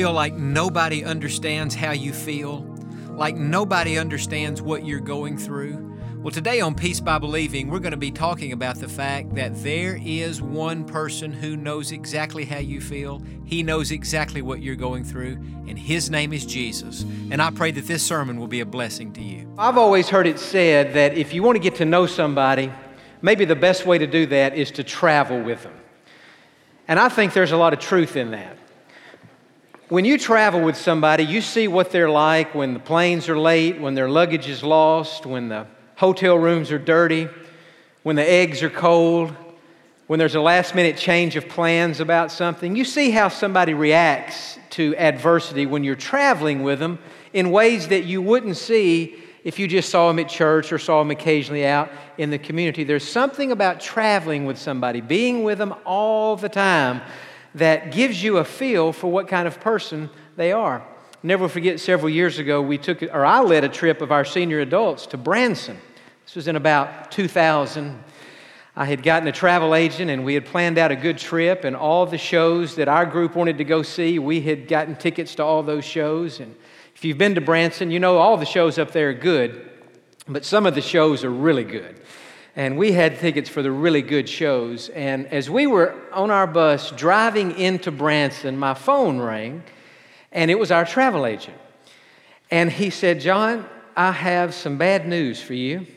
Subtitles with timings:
[0.00, 2.64] feel like nobody understands how you feel,
[3.16, 5.99] like nobody understands what you're going through?
[6.22, 9.56] Well, today on Peace by Believing, we're going to be talking about the fact that
[9.62, 13.22] there is one person who knows exactly how you feel.
[13.46, 17.06] He knows exactly what you're going through, and his name is Jesus.
[17.30, 19.50] And I pray that this sermon will be a blessing to you.
[19.56, 22.70] I've always heard it said that if you want to get to know somebody,
[23.22, 25.80] maybe the best way to do that is to travel with them.
[26.86, 28.58] And I think there's a lot of truth in that.
[29.88, 33.80] When you travel with somebody, you see what they're like when the planes are late,
[33.80, 35.66] when their luggage is lost, when the
[36.00, 37.28] hotel rooms are dirty,
[38.04, 39.34] when the eggs are cold,
[40.06, 42.74] when there's a last minute change of plans about something.
[42.74, 46.98] You see how somebody reacts to adversity when you're traveling with them
[47.34, 51.00] in ways that you wouldn't see if you just saw them at church or saw
[51.00, 52.82] them occasionally out in the community.
[52.82, 57.02] There's something about traveling with somebody, being with them all the time
[57.56, 60.82] that gives you a feel for what kind of person they are.
[61.22, 64.60] Never forget, several years ago, we took, or I led a trip of our senior
[64.60, 65.76] adults to Branson.
[66.30, 68.04] This was in about 2000.
[68.76, 71.74] I had gotten a travel agent and we had planned out a good trip, and
[71.74, 75.44] all the shows that our group wanted to go see, we had gotten tickets to
[75.44, 76.38] all those shows.
[76.38, 76.54] And
[76.94, 79.70] if you've been to Branson, you know all the shows up there are good,
[80.28, 82.00] but some of the shows are really good
[82.54, 84.88] and we had tickets for the really good shows.
[84.90, 89.64] And as we were on our bus driving into Branson, my phone rang,
[90.30, 91.58] and it was our travel agent.
[92.52, 95.88] And he said, Jon, I have some bad news for you.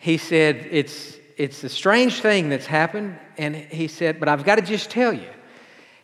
[0.00, 3.16] He said, It's, it's a strange thing that's happened.
[3.38, 5.30] And he said, But I've got to just tell you.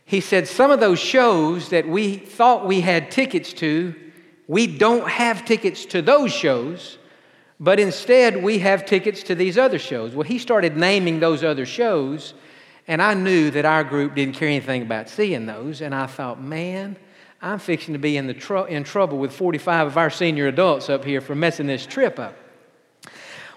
[0.04, 3.94] He said, Some of those shows that we thought we had tickets to,
[4.46, 6.98] we don't have tickets to those shows
[7.58, 10.14] but instead, we have tickets to these other shows.
[10.14, 12.34] Well, he started naming those other shows,
[12.86, 15.80] and I knew that our group didn't care anything about seeing those.
[15.80, 16.96] And I thought, man,
[17.40, 20.90] I'm fixing to be in, the tr- in trouble with 45 of our senior adults
[20.90, 22.36] up here for messing this trip up.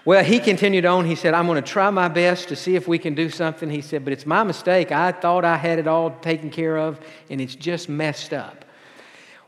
[0.06, 1.04] Well, he continued on.
[1.04, 3.68] He said, I'm going to try my best to see if we can do something.
[3.68, 4.92] He said, but it's my mistake.
[4.92, 8.64] I thought I had it all taken care of, and it's just messed up.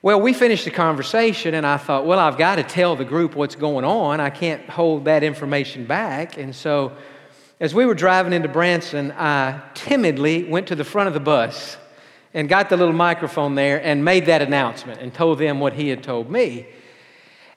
[0.02, 3.34] Well, we finished the conversation, and I thought, well, I've got to tell the group
[3.34, 4.20] what's going on.
[4.20, 6.36] I can't hold that information back.
[6.36, 6.92] And so,
[7.58, 11.78] as we were driving into Branson, I timidly went to the front of the bus
[12.34, 15.88] and got the little microphone there and made that announcement and told them what he
[15.88, 16.66] had told me.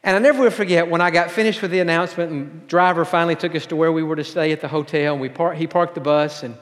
[0.06, 3.36] And I never will forget when I got finished with the announcement, and driver finally
[3.36, 5.66] took us to where we were to stay at the hotel, and we par- he
[5.66, 6.56] parked the bus, and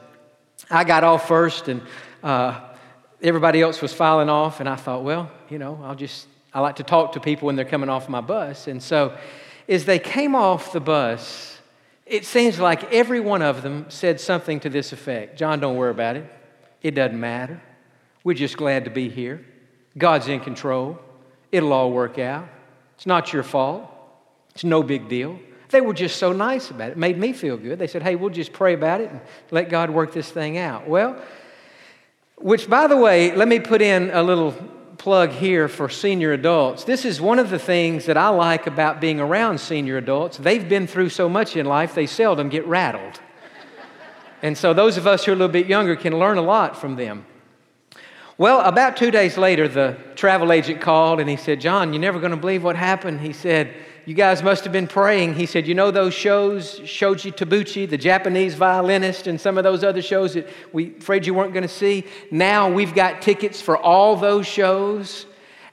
[0.70, 1.82] I got off first, and
[2.22, 2.58] uh,
[3.22, 6.76] everybody else was filing off, and I thought, well, you know, I'll just, I like
[6.76, 8.66] to talk to people when they're coming off my bus.
[8.66, 9.14] And so
[9.68, 11.58] as they came off the bus,
[12.06, 15.90] it seems like every one of them said something to this effect Jon, don't worry
[15.90, 16.24] about it.
[16.80, 17.60] It doesn't matter.
[18.24, 19.44] We're just glad to be here.
[19.98, 20.98] God's in control.
[21.52, 22.48] It'll all work out.
[22.96, 23.90] It's not your fault.
[24.54, 25.38] It's no big deal.
[25.70, 26.92] They were just so nice about it.
[26.92, 27.78] It made me feel good.
[27.78, 30.88] They said, hey, we'll just pray about it and let God work this thing out.
[30.88, 31.20] Well,
[32.36, 34.52] which, by the way, let me put in a little
[34.98, 36.84] plug here for senior adults.
[36.84, 40.36] This is one of the things that I like about being around senior adults.
[40.38, 43.20] They've been through so much in life, they seldom get rattled.
[44.42, 46.78] And so, those of us who are a little bit younger can learn a lot
[46.78, 47.24] from them.
[48.36, 52.18] Well, about two days later, the travel agent called and he said, Jon, you're never
[52.18, 53.20] going to believe what happened.
[53.20, 53.72] He said,
[54.06, 55.34] you guys must have been praying.
[55.34, 59.82] He said, You know those shows, Shoji Tabuchi, the Japanese violinist, and some of those
[59.82, 62.04] other shows that we afraid you weren't going to see?
[62.30, 65.24] Now we've got tickets for all those shows.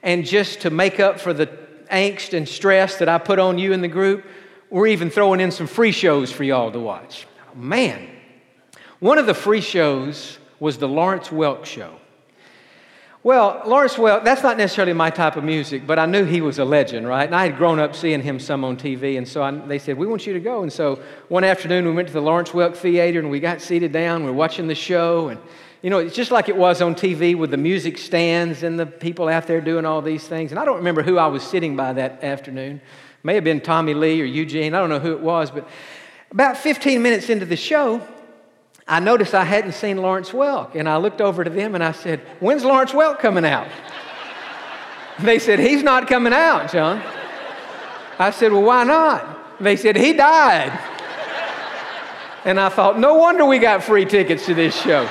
[0.02, 1.46] And just to make up for the
[1.90, 4.24] angst and stress that I put on you and the group,
[4.70, 7.26] we're even throwing in some free shows for y'all to watch.
[7.54, 8.08] Man.
[8.98, 11.96] One of the free shows was the Lawrence Welk Show.
[13.24, 16.58] Well, Lawrence Welk, that's not necessarily my type of music, but I knew he was
[16.58, 17.24] a legend, right?
[17.24, 19.96] And I had grown up seeing him some on TV, and so I, they said,
[19.96, 20.64] We want you to go.
[20.64, 23.92] And so one afternoon we went to the Lawrence Welk Theater and we got seated
[23.92, 25.40] down, we are watching the show, and
[25.82, 28.86] you know, it's just like it was on TV with the music stands and the
[28.86, 30.50] people out there doing all these things.
[30.50, 32.80] And I don't remember who I was sitting by that afternoon.
[33.22, 35.68] May have been Tommy Lee or Eugene, I don't know who it was, but
[36.32, 38.04] about 15 minutes into the show,
[38.92, 41.92] I noticed I hadn't seen Lawrence Welk, and I looked over to them and I
[41.92, 43.66] said, When's Lawrence Welk coming out?
[45.18, 47.02] they said, He's not coming out, Jon.
[48.18, 49.58] I said, Well, why not?
[49.62, 50.78] They said, He died.
[52.44, 55.08] And I thought, no wonder we got free tickets to this show.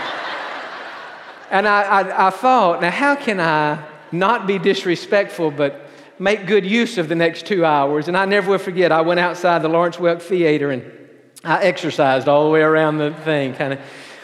[1.49, 3.81] and I, I, I thought, now how can I
[4.11, 5.87] not be disrespectful, but
[6.19, 8.09] make good use of the next two hours?
[8.09, 11.00] And I never will forget, I went outside the Lawrence Welk Theater and
[11.43, 13.79] I exercised all the way around the thing, kind of.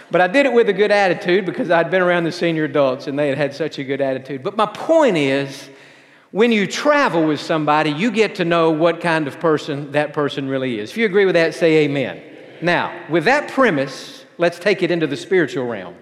[0.09, 3.07] But I did it with a good attitude because I'd been around the senior adults
[3.07, 4.43] and they had had such a good attitude.
[4.43, 5.69] But my point is,
[6.31, 10.47] when you travel with somebody, you get to know what kind of person that person
[10.47, 10.91] really is.
[10.91, 12.21] If you agree with that, say amen.
[12.61, 15.95] Now, with that premise, let's take it into the spiritual realm.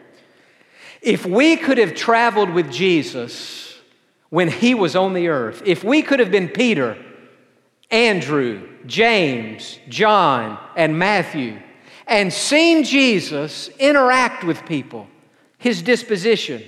[1.02, 3.78] If we could have traveled with Jesus
[4.30, 6.98] when he was on the earth, if we could have been Peter,
[7.92, 11.60] Andrew, James, John, and Matthew,
[12.08, 15.08] and seen Jesus interact with people,
[15.58, 16.64] his disposition,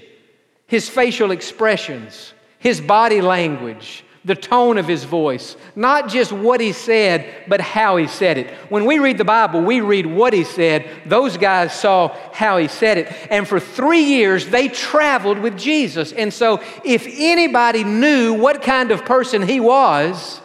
[0.67, 6.73] his facial expressions, his body language, the tone of his voice, not just what he
[6.73, 8.49] said, but how he said it.
[8.69, 10.89] When we read the Bible, we read what he said.
[11.05, 13.15] Those guys saw how he said it.
[13.31, 16.11] And for three years, they traveled with Jesus.
[16.11, 20.41] And so, if anybody knew what kind of person he was,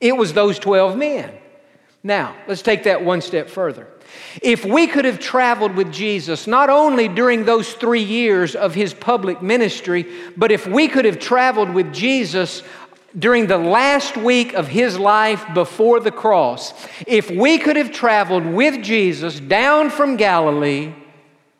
[0.00, 1.32] it was those 12 men.
[2.02, 3.88] Now, let's take that one step further.
[4.42, 8.94] If we could have traveled with Jesus, not only during those three years of his
[8.94, 10.06] public ministry,
[10.36, 12.62] but if we could have traveled with Jesus
[13.18, 16.74] during the last week of his life before the cross,
[17.06, 20.94] if we could have traveled with Jesus down from Galilee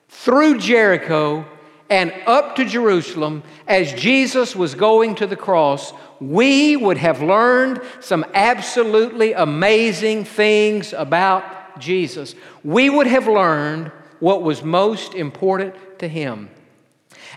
[0.08, 1.44] through Jericho
[1.88, 7.80] and up to Jerusalem as Jesus was going to the cross, we would have learned
[8.00, 12.34] some absolutely amazing things about Jesus.
[12.64, 16.50] We would have learned what was most important to him.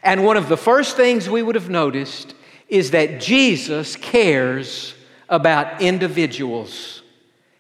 [0.03, 2.33] And one of the first things we would have noticed
[2.67, 4.93] is that Jesus cares
[5.27, 7.01] about individuals.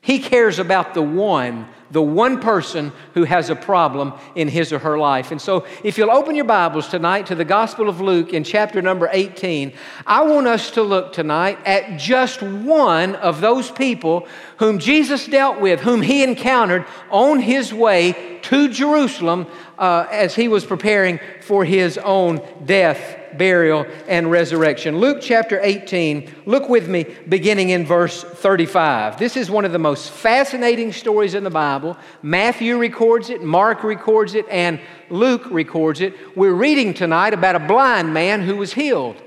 [0.01, 4.79] He cares about the one, the one person who has a problem in his or
[4.79, 5.31] her life.
[5.31, 8.81] And so, if you'll open your Bibles tonight to the Gospel of Luke in chapter
[8.81, 9.73] number 18,
[10.05, 14.27] I want us to look tonight at just one of those people
[14.57, 19.47] whom Jesus dealt with, whom he encountered on his way to Jerusalem
[19.79, 24.97] uh, as he was preparing for his own death burial, and resurrection.
[24.97, 29.19] Luke chapter 18, look with me beginning in verse 35.
[29.19, 31.97] This is one of the most fascinating stories in the Bible.
[32.21, 34.79] Matthew records it, Mark records it, and
[35.09, 36.15] Luke records it.
[36.35, 39.21] We're reading tonight about a blind man who was healed.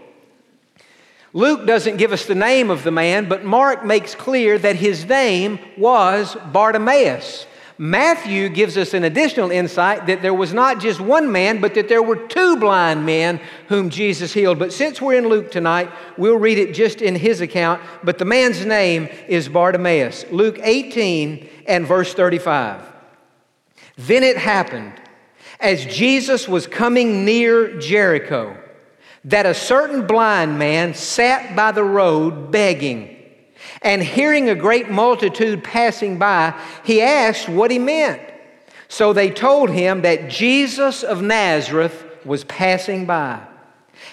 [1.35, 5.07] Luke doesn't give us the name of the man, but Mark makes clear that his
[5.07, 7.47] name was Bartimaeus.
[7.83, 11.89] Matthew gives us an additional insight that there was not just one man, but that
[11.89, 14.61] there were two blind men whom Jesus healed.
[14.61, 17.83] But since we're in Luke tonight, we'll read it just in his account.
[18.05, 20.27] But the man's name is Bartimaeus.
[20.31, 22.89] Luke 18 and verse 35.
[23.97, 24.93] Then it happened,
[25.59, 28.57] as Jesus was coming near Jericho,
[29.25, 33.22] that a certain blind man sat by the road begging.
[33.83, 38.21] And hearing a great multitude passing by, he asked what he meant.
[38.89, 43.41] So they told him that Jesus of Nazareth was passing by.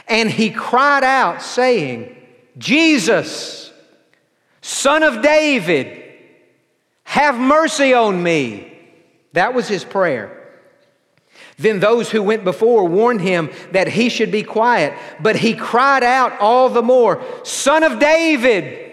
[0.08, 2.16] And he cried out, saying,
[2.58, 3.72] Jesus,
[4.62, 6.04] son of David,
[7.04, 8.78] have mercy on me.
[9.34, 10.36] That was his prayer.
[11.58, 16.04] Then those who went before warned him that he should be quiet, but he cried
[16.04, 18.89] out all the more, Son of David,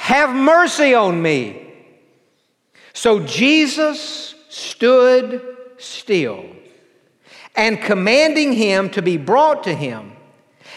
[0.00, 1.62] have mercy on me.
[2.94, 5.42] So Jesus stood
[5.76, 6.46] still
[7.54, 10.12] and commanding him to be brought to him.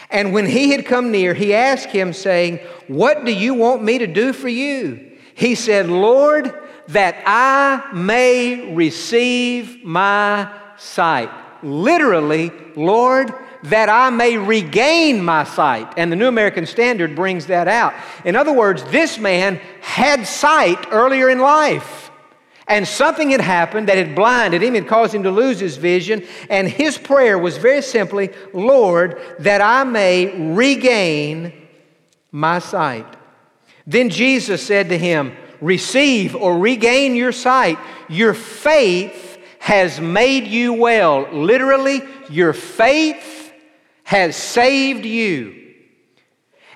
[0.09, 3.97] And when he had come near, he asked him, saying, What do you want me
[3.97, 5.17] to do for you?
[5.35, 6.53] He said, Lord,
[6.89, 11.31] that I may receive my sight.
[11.63, 15.93] Literally, Lord, that I may regain my sight.
[15.97, 17.93] And the New American Standard brings that out.
[18.25, 22.11] In other words, this man had sight earlier in life.
[22.67, 26.25] And something had happened that had blinded him, had caused him to lose his vision.
[26.49, 31.53] And his prayer was very simply, Lord, that I may regain
[32.31, 33.05] my sight.
[33.85, 37.77] Then Jesus said to him, Receive or regain your sight.
[38.09, 41.29] Your faith has made you well.
[41.31, 43.32] Literally, your faith
[44.13, 45.73] has saved you.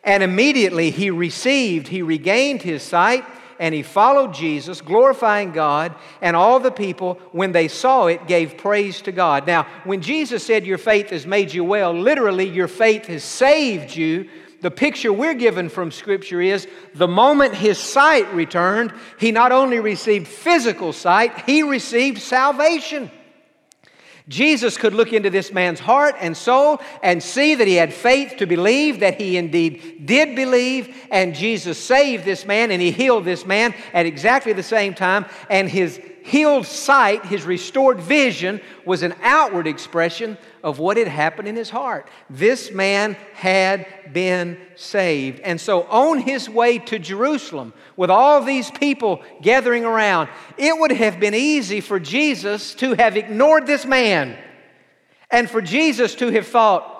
[0.04, 3.24] And immediately he received, he regained his sight,
[3.60, 8.58] and he followed Jesus, glorifying God, and all the people, when they saw it, gave
[8.58, 9.46] praise to God.
[9.46, 13.96] Now, when Jesus said, Your faith has made you well, literally, your faith has saved
[13.96, 14.30] you.
[14.62, 19.80] the picture we're given from Scripture is the moment his sight returned, he not only
[19.80, 23.12] received physical sight, he received salvation.
[24.28, 28.36] Jesus could look into this man's heart and soul and see that he had faith
[28.38, 33.24] to believe that he indeed did believe, and Jesus saved this man and he healed
[33.24, 39.02] this man at exactly the same time, and his healed sight, his restored vision, was
[39.02, 42.10] an outward expression of what had happened in his heart.
[42.30, 45.40] This man had been saved.
[45.40, 50.92] And so, on his way to Jerusalem, with all these people gathering around, it would
[50.92, 54.38] have been easy for Jesus to have ignored this man
[55.32, 56.97] and for Jesus to have thought,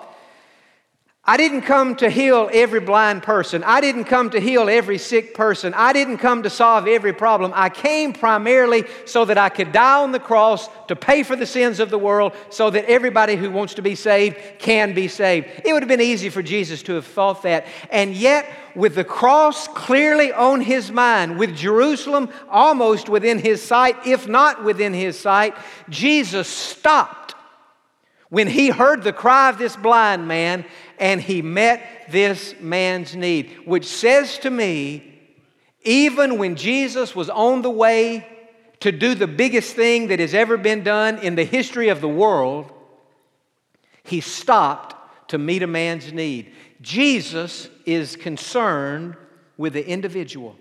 [1.28, 3.62] I didn't come to heal every blind person.
[3.62, 5.74] I didn't come to heal every sick person.
[5.74, 7.52] I didn't come to solve every problem.
[7.54, 11.44] I came primarily so that I could die on the cross to pay for the
[11.44, 15.48] sins of the world so that everybody who wants to be saved can be saved.
[15.66, 17.66] It would have been easy for Jesus to have thought that.
[17.90, 23.96] And yet, with the cross clearly on his mind, with Jerusalem almost within his sight,
[24.06, 25.54] if not within his sight,
[25.90, 27.34] Jesus stopped
[28.30, 30.64] when he heard the cry of this blind man
[30.98, 35.14] and he met this man's need, which says to me,
[35.82, 38.26] even when Jesus was on the way
[38.80, 42.08] to do the biggest thing that has ever been done in the history of the
[42.08, 42.72] world,
[44.02, 44.94] he stopped
[45.30, 46.52] to meet a man's need.
[46.80, 49.16] Jesus is concerned
[49.56, 50.56] with the individual.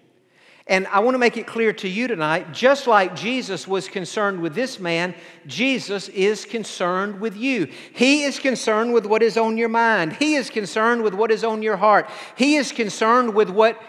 [0.69, 4.41] And I want to make it clear to you tonight just like Jesus was concerned
[4.41, 7.71] with this man, Jesus is concerned with you.
[7.93, 11.43] He is concerned with what is on your mind, He is concerned with what is
[11.43, 13.81] on your heart, He is concerned with what.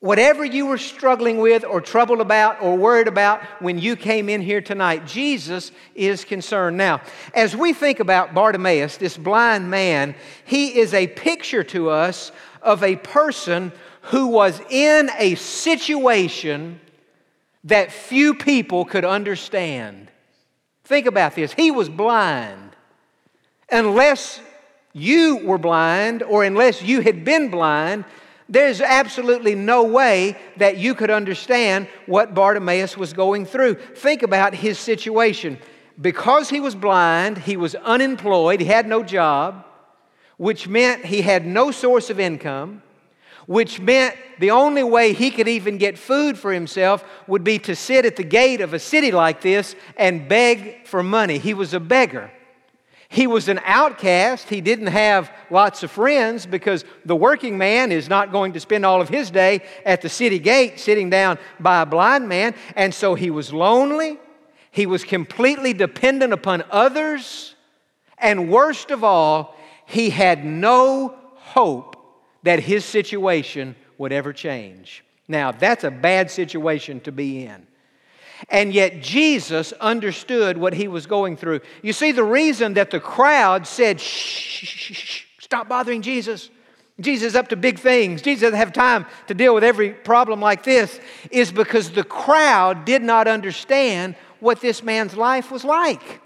[0.00, 4.40] Whatever you were struggling with, or troubled about, or worried about when you came in
[4.40, 6.76] here tonight, Jesus is concerned.
[6.76, 7.00] Now,
[7.34, 12.30] as we think about Bartimaeus, this blind man, he is a picture to us
[12.62, 13.72] of a person
[14.08, 16.80] who was in a situation
[17.64, 20.10] that few people could understand.
[20.84, 21.52] Think about this.
[21.52, 22.70] He was blind.
[23.70, 24.40] Unless
[24.94, 28.06] you were blind or unless you had been blind,
[28.48, 33.74] there's absolutely no way that you could understand what Bartimaeus was going through.
[33.74, 35.58] Think about his situation.
[36.00, 39.66] Because he was blind, he was unemployed, he had no job,
[40.38, 42.82] which meant he had no source of income
[43.48, 47.74] which meant the only way he could even get food for himself would be to
[47.74, 51.38] sit at the gate of a city like this and beg for money.
[51.38, 52.30] He was a beggar.
[53.08, 54.50] He was an outcast.
[54.50, 58.84] He didn't have lots of friends because the working man is not going to spend
[58.84, 62.54] all of his day at the city gate sitting down by a blind man.
[62.76, 64.18] And so he was lonely.
[64.72, 67.54] He was completely dependent upon others.
[68.18, 71.97] And worst of all, he had no hope
[72.48, 75.04] that his situation would ever change.
[75.28, 77.66] Now, that's a bad situation to be in.
[78.48, 81.60] And yet, Jesus understood what he was going through.
[81.82, 86.48] You see, the reason that the crowd said, shh, shh, shh, stop bothering Jesus.
[86.98, 88.22] Jesus is up to big things.
[88.22, 90.98] Jesus doesn't have time to deal with every problem like this,
[91.30, 96.22] is because the crowd did not understand what this man's life was like.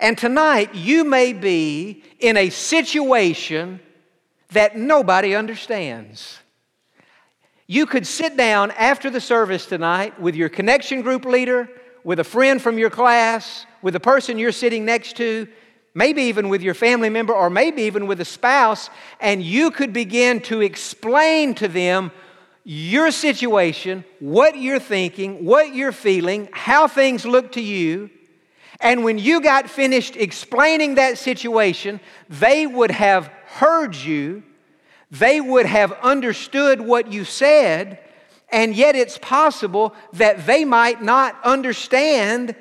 [0.00, 3.78] And tonight, you may be in a situation
[4.54, 6.38] that nobody understands.
[7.66, 11.68] You could sit down after the service tonight with your connection group leader,
[12.02, 15.48] with a friend from your class, with the person you're sitting next to,
[15.94, 19.92] maybe even with your family member, or maybe even with a spouse, and you could
[19.92, 22.10] begin to explain to them
[22.64, 28.10] your situation, what you're thinking, what you're feeling, how things look to you.
[28.80, 34.42] And when you got finished explaining that situation, they would have heard you,
[35.10, 37.98] they would have understood what you said,
[38.50, 42.56] and yet it's possible that they might not understand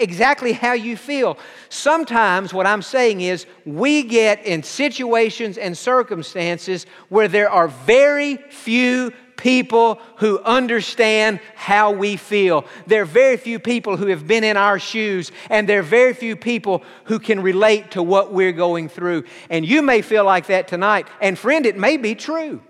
[0.00, 1.38] exactly how you feel.
[1.68, 8.36] Sometimes what I'm saying is we get in situations and circumstances where there are very
[8.50, 12.66] few people who understand how we feel.
[12.86, 16.12] There are very few people who have been in our shoes, and there are very
[16.12, 19.24] few people who can relate to what we're going through.
[19.48, 21.06] And you may feel like that tonight.
[21.22, 22.60] And friend, it may be true.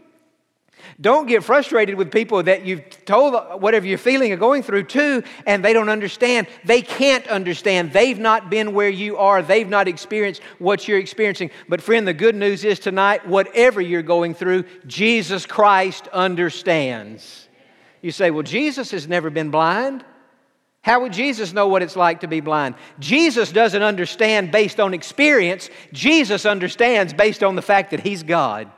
[1.00, 5.22] Don't get frustrated with people that you've told whatever you're feeling or going through to,
[5.46, 6.48] and they don't understand.
[6.64, 7.92] They can't understand.
[7.92, 11.50] They've not been where you are, they've not experienced what you're experiencing.
[11.68, 17.48] But, friend, the good news is tonight, whatever you're going through, Jesus Christ understands.
[18.02, 20.04] You say, Well, Jesus has never been blind.
[20.82, 22.76] How would Jesus know what it's like to be blind?
[22.98, 25.68] Jesus doesn't understand based on experience.
[25.92, 28.70] Jesus understands based on the fact that He's God.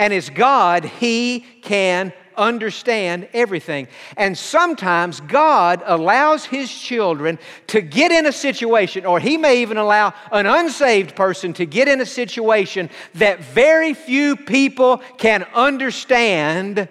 [0.00, 3.86] And as God, He can understand everything.
[4.16, 9.76] And sometimes God allows His children to get in a situation, or He may even
[9.76, 16.88] allow an unsaved person to get in a situation that very few people can understand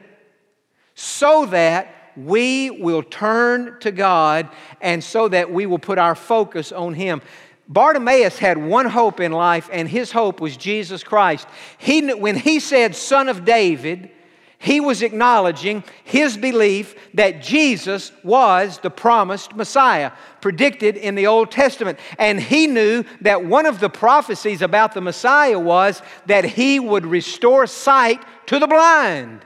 [0.94, 4.50] so that we will turn to God
[4.82, 7.24] and so that we will put our focus on Him.
[7.70, 11.48] Bartimaeus had one hope in life, and his hope was Jesus Christ.
[11.78, 14.10] He, when he said, Son of David,
[14.58, 20.12] he was acknowledging his belief that Jesus was the promised Messiah,
[20.42, 22.00] predicted in the Old Testament.
[22.18, 27.06] And he knew that one of the prophecies about the Messiah was that he would
[27.06, 29.46] restore sight to the blind.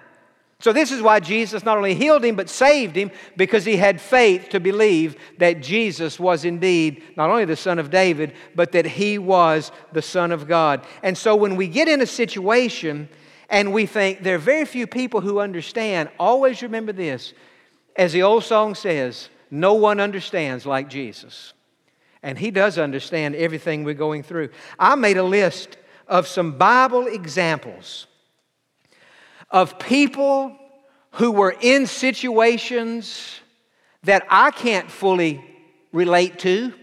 [0.63, 3.99] So, this is why Jesus not only healed him, but saved him because he had
[3.99, 8.85] faith to believe that Jesus was indeed not only the Son of David, but that
[8.85, 10.85] he was the Son of God.
[11.03, 13.09] And so, when we get in a situation
[13.49, 17.33] and we think there are very few people who understand, always remember this.
[17.97, 21.51] As the old song says, no one understands like Jesus.
[22.23, 24.47] And he does understand everything we're going through.
[24.79, 25.75] I made a list
[26.07, 28.07] of some Bible examples
[29.53, 30.57] of people
[31.11, 33.39] who were in situations
[34.03, 35.45] that I can't fully
[35.93, 36.73] relate to.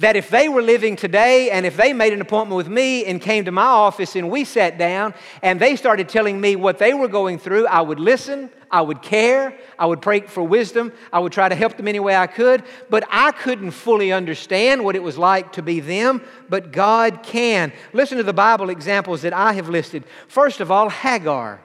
[0.00, 3.20] That if they were living today and if they made an appointment with me and
[3.20, 6.94] came to my office and we sat down and they started telling me what they
[6.94, 11.18] were going through, I would listen, I would care, I would pray for wisdom, I
[11.18, 14.94] would try to help them any way I could, but I couldn't fully understand what
[14.94, 17.72] it was like to be them, but God can.
[17.92, 20.04] Listen to the Bible examples that I have listed.
[20.28, 21.60] First of all, Hagar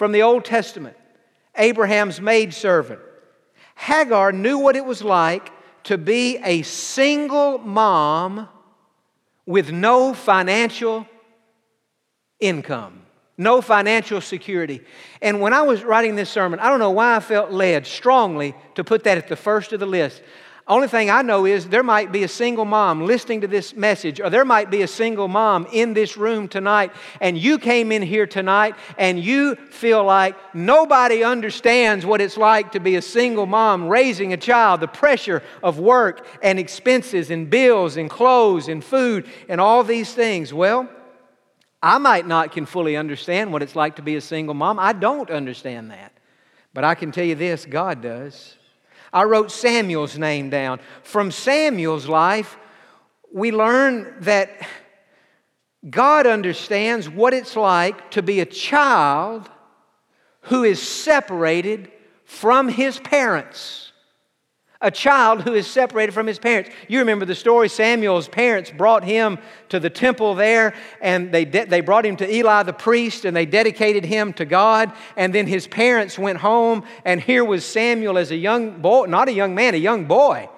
[0.00, 0.96] from the Old Testament,
[1.58, 3.00] Abraham's maidservant.
[3.74, 5.52] Hagar knew what it was like
[5.82, 8.48] to be a single mom
[9.44, 11.06] with no financial
[12.40, 13.02] income,
[13.36, 14.80] no financial security.
[15.20, 18.54] And when I was writing this sermon, I don't know why I felt led strongly
[18.76, 20.22] to put that at the first of the list.
[20.66, 24.20] Only thing I know is there might be a single mom listening to this message,
[24.20, 28.02] or there might be a single mom in this room tonight, and you came in
[28.02, 33.46] here tonight and you feel like nobody understands what it's like to be a single
[33.46, 38.84] mom raising a child, the pressure of work and expenses and bills and clothes and
[38.84, 40.52] food and all these things.
[40.52, 40.88] Well,
[41.82, 44.78] I might not can fully understand what it's like to be a single mom.
[44.78, 46.12] I don't understand that.
[46.74, 48.56] But I can tell you this God does.
[49.12, 50.80] I wrote Samuel's name down.
[51.02, 52.56] From Samuel's life,
[53.32, 54.66] we learn that
[55.88, 59.48] God understands what it's like to be a child
[60.42, 61.90] who is separated
[62.24, 63.89] from his parents
[64.82, 66.70] a child who is separated from his parents.
[66.88, 69.38] You remember the story Samuel's parents brought him
[69.68, 73.36] to the temple there, and they, de- they brought him to Eli the priest, and
[73.36, 74.92] they dedicated him to God.
[75.16, 79.28] And then his parents went home, and here was Samuel as a young boy, not
[79.28, 80.48] a young man, a young boy.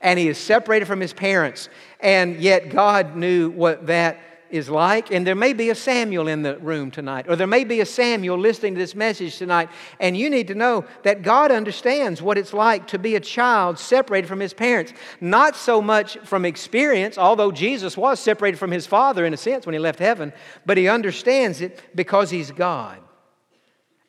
[0.00, 1.68] And he is separated from his parents.
[2.00, 4.18] And yet God knew what that
[4.50, 5.10] is like.
[5.10, 7.86] And there may be a Samuel in the room tonight, or there may be a
[7.86, 9.68] Samuel listening to this message tonight.
[9.98, 13.78] And you need to know that God understands what it's like to be a child
[13.78, 14.92] separated from his parents.
[15.20, 19.66] Not so much from experience, although Jesus was separated from his Father in a sense
[19.66, 20.32] when he left heaven,
[20.66, 22.98] but he understands it because he's God.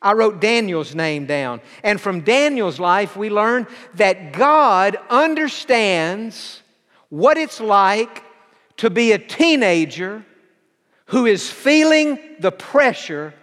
[0.02, 1.60] I wrote Daniel's name down.
[1.84, 6.62] And from Daniel's life, we learn that God understands
[7.08, 8.24] what it's like
[8.78, 10.24] to be a teenager
[11.12, 13.34] who is feeling the pressure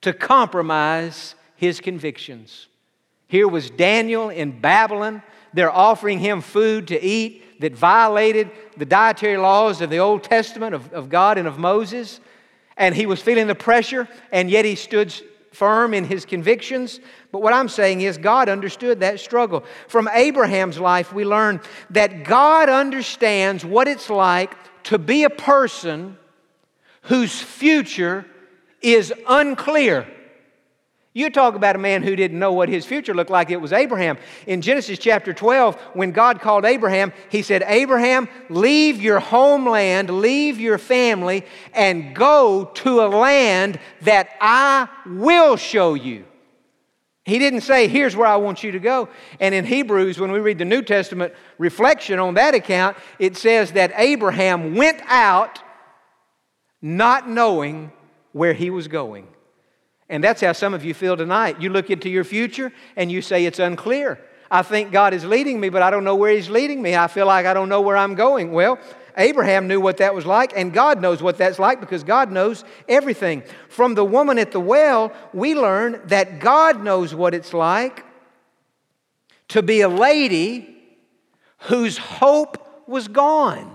[0.00, 2.68] to compromise his convictions.
[3.26, 5.20] Here was Daniel in Babylon.
[5.52, 10.76] They're offering him food to eat that violated the dietary laws of the Old Testament
[10.76, 12.20] of, of God and of Moses.
[12.76, 15.12] And he was feeling the pressure, and yet he stood
[15.50, 17.00] firm in his convictions.
[17.32, 19.64] But what I'm saying is, God understood that struggle.
[19.88, 26.16] From Abraham's life, we learn that God understands what it's like to be a person
[27.02, 28.26] whose future
[28.80, 30.06] is unclear.
[31.14, 33.50] You talk about a man who didn't know what his future looked like.
[33.50, 34.16] It was Abraham.
[34.46, 40.58] In Genesis chapter 12, when God called Abraham, he said, Abraham, leave your homeland, leave
[40.58, 46.24] your family, and go to a land that I will show you.
[47.24, 49.08] He didn't say, Here's where I want you to go.
[49.38, 53.72] And in Hebrews, when we read the New Testament reflection on that account, it says
[53.72, 55.60] that Abraham went out
[56.82, 57.92] not knowing
[58.32, 59.28] where he was going.
[60.08, 61.62] And that's how some of you feel tonight.
[61.62, 64.18] You look into your future and you say it's unclear.
[64.50, 66.94] I think God is leading me, but I don't know where He's leading me.
[66.94, 68.52] I feel like I don't know where I'm going.
[68.52, 68.78] Well,
[69.16, 72.62] Abraham knew what that was like, and God knows what that's like because God knows
[72.86, 73.42] everything.
[73.70, 78.04] From the woman at the well, we learn that God knows what it's like
[79.48, 80.76] to be a lady
[81.60, 83.71] whose hope was gone.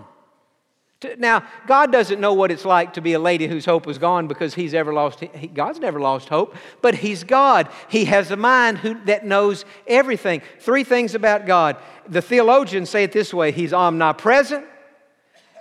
[1.19, 4.27] Now, God doesn't know what it's like to be a lady whose hope was gone
[4.27, 7.69] because he's ever lost, he, God's never lost hope, but he's God.
[7.87, 10.41] He has a mind who, that knows everything.
[10.59, 11.77] Three things about God.
[12.09, 14.65] The theologians say it this way He's omnipresent,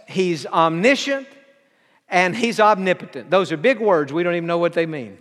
[0.09, 1.29] He's omniscient,
[2.09, 3.29] and He's omnipotent.
[3.31, 4.15] Those are big words.
[4.15, 5.19] We don't even know what they mean.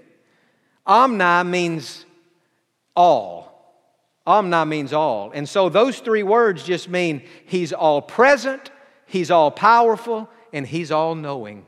[0.86, 2.06] Omni means
[2.96, 3.46] all.
[4.26, 5.32] Omni means all.
[5.32, 8.72] And so those three words just mean He's all present
[9.06, 11.66] He's all powerful, and He's all knowing.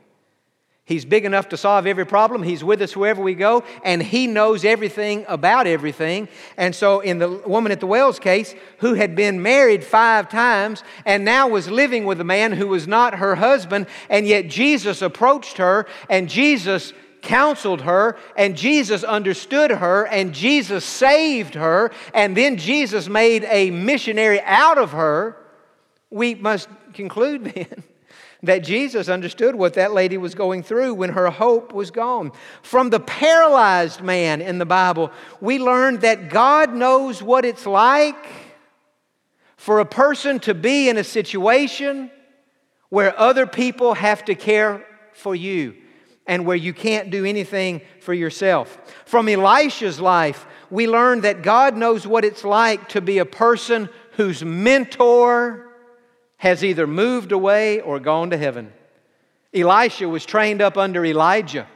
[0.88, 2.42] He's big enough to solve every problem.
[2.42, 6.28] He's with us wherever we go, and He knows everything about everything.
[6.56, 10.82] And so, in the woman at the well's case, who had been married five times
[11.04, 15.02] and now was living with a man who was not her husband, and yet Jesus
[15.02, 22.34] approached her, and Jesus counseled her, and Jesus understood her, and Jesus saved her, and
[22.34, 25.36] then Jesus made a missionary out of her
[26.10, 27.84] we must conclude then
[28.42, 32.30] that Jesus understood what that lady was going through when her hope was gone.
[32.62, 38.26] From the paralyzed man in the Bible, we learned that God knows what it's like
[39.56, 42.10] for a person to be in a situation
[42.90, 45.74] where other people have to care for you
[46.26, 48.78] and where you can't do anything for yourself.
[49.04, 53.88] From Elisha's life, we learned that God knows what it's like to be a person
[54.12, 55.67] whose mentor
[56.38, 58.72] has either moved away or gone to heaven.
[59.52, 61.66] Elisha was trained up under Elijah.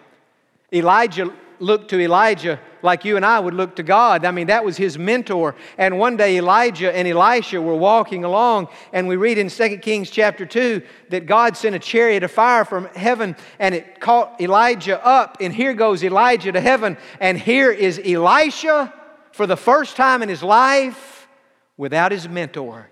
[0.72, 4.24] Elijah looked to Elijah like you and I would look to God.
[4.24, 5.54] I mean, that was his mentor.
[5.78, 10.10] And one day Elijah and Elisha were walking along, and we read in 2 Kings
[10.10, 15.04] chapter 2 that God sent a chariot of fire from heaven and it caught Elijah
[15.04, 15.38] up.
[15.40, 18.92] And here goes Elijah to heaven, and here is Elisha
[19.32, 21.28] for the first time in his life
[21.76, 22.88] without his mentor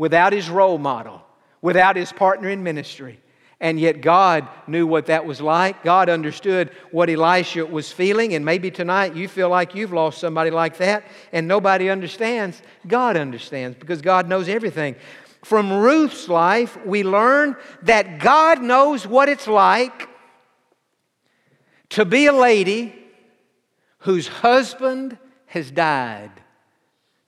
[0.00, 1.20] without his role model,
[1.60, 3.20] without his partner in ministry.
[3.60, 5.84] And yet, God knew what that was like.
[5.84, 8.32] God understood what Elisha was feeling.
[8.32, 12.62] And maybe tonight you feel like you've lost somebody like that and nobody understands.
[12.86, 14.96] God understands because God knows everything.
[15.44, 20.08] From Ruth's life, we learn that God knows what it's like
[21.90, 22.94] to be a lady
[23.98, 26.32] whose husband has died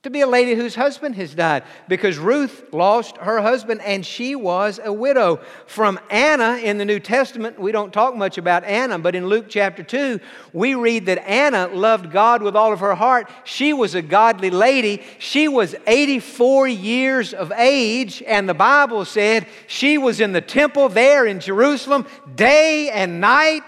[0.03, 4.35] to be a lady whose husband has died because Ruth lost her husband and she
[4.35, 5.39] was a widow.
[5.65, 9.45] From Anna in the New Testament, we don't talk much about Anna, but in Luke
[9.47, 10.19] chapter 2,
[10.51, 13.29] we read that Anna loved God with all of her heart.
[13.45, 15.01] She was a godly lady.
[15.19, 20.89] She was 84 years of age, and the Bible said she was in the temple
[20.89, 23.63] there in Jerusalem day and night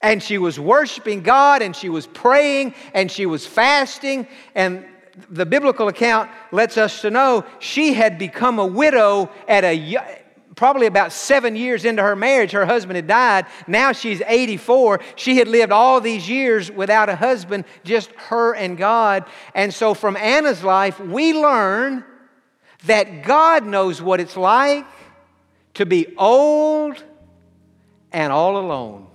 [0.00, 4.84] and she was worshiping God and she was praying and she was fasting and
[5.30, 10.18] the biblical account lets us to know she had become a widow at a
[10.54, 13.46] probably about seven years into her marriage, her husband had died.
[13.66, 15.00] Now she's 84.
[15.16, 19.24] She had lived all these years without a husband, just her and God.
[19.54, 22.04] And so from Anna's life, we learn
[22.84, 24.86] that God knows what it's like
[25.74, 27.02] to be old
[28.12, 29.06] and all alone.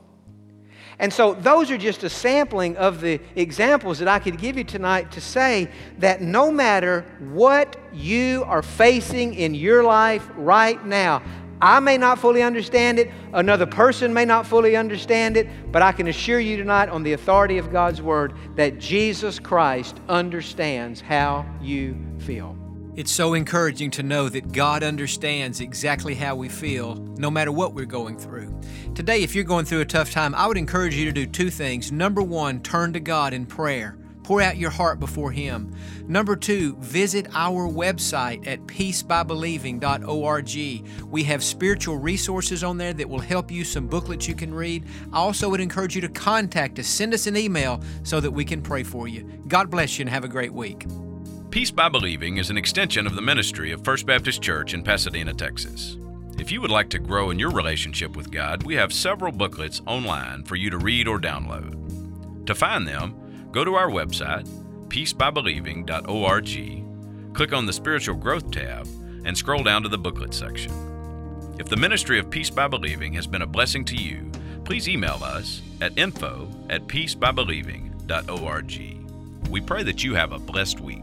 [0.99, 4.63] And so, those are just a sampling of the examples that I could give you
[4.63, 11.21] tonight to say that no matter what you are facing in your life right now,
[11.61, 15.91] I may not fully understand it, another person may not fully understand it, but I
[15.91, 21.45] can assure you tonight, on the authority of God's Word, that Jesus Christ understands how
[21.61, 22.55] you feel.
[22.97, 27.75] It's so encouraging to know that God understands exactly how we feel, no matter what
[27.75, 28.59] we're going through.
[28.95, 31.51] Today, if you're going through a tough time, I would encourage you to do two
[31.51, 31.91] things.
[31.91, 33.99] Number one, turn to God in prayer.
[34.23, 35.71] Pour out your heart before Him.
[36.07, 41.05] Number two, visit our website at peacebybelieving.org.
[41.05, 44.85] We have spiritual resources on there that will help you, some booklets you can read.
[45.13, 48.43] I also would encourage you to contact us, send us an email so that we
[48.43, 49.21] can pray for you.
[49.47, 50.87] God bless you and have a great week.
[51.57, 55.33] Peace by Believing is an extension of the ministry of First Baptist Church in Pasadena,
[55.33, 55.97] Texas.
[56.37, 59.81] If you would like to grow in your relationship with God, we have several booklets
[59.87, 62.45] online for you to read or download.
[62.45, 64.47] To find them, go to our website,
[64.89, 68.87] peacebybelieving.org, click on the Spiritual Growth tab,
[69.25, 70.71] and scroll down to the booklet section.
[71.57, 74.29] If the ministry of Peace by Believing has been a blessing to you,
[74.63, 79.49] please email us at info at peacebybelieving.org.
[79.49, 81.01] We pray that you have a blessed week.